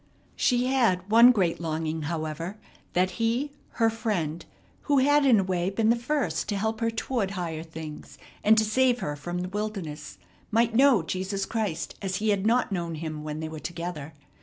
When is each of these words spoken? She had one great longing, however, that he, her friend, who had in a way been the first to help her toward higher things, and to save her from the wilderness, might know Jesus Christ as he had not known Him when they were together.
She 0.35 0.65
had 0.65 1.11
one 1.11 1.31
great 1.31 1.59
longing, 1.59 2.01
however, 2.01 2.57
that 2.93 3.11
he, 3.21 3.51
her 3.73 3.91
friend, 3.91 4.43
who 4.89 4.97
had 4.97 5.27
in 5.27 5.39
a 5.41 5.43
way 5.43 5.69
been 5.69 5.91
the 5.91 5.95
first 5.95 6.49
to 6.49 6.57
help 6.57 6.79
her 6.81 6.89
toward 6.89 7.29
higher 7.37 7.61
things, 7.61 8.17
and 8.43 8.57
to 8.57 8.65
save 8.65 8.97
her 9.01 9.15
from 9.15 9.41
the 9.43 9.49
wilderness, 9.49 10.17
might 10.49 10.73
know 10.73 11.03
Jesus 11.03 11.45
Christ 11.45 11.93
as 12.01 12.15
he 12.15 12.29
had 12.29 12.47
not 12.47 12.71
known 12.71 12.95
Him 12.95 13.23
when 13.23 13.41
they 13.41 13.47
were 13.47 13.59
together. 13.59 14.13